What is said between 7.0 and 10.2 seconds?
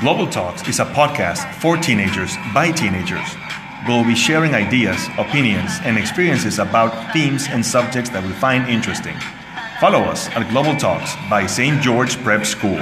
themes and subjects that we find interesting. Follow